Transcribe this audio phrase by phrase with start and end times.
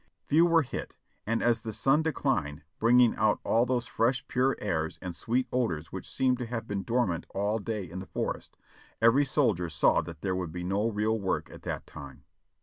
[0.25, 0.95] Few were hit,
[1.27, 5.91] and as the sun declined bringing out all those fresh, pure airs and sweet odors
[5.91, 6.47] which seemed to.
[6.47, 8.57] have been dormant all day in the forest,
[8.99, 12.23] every soldier saw that there would be no real work at that time.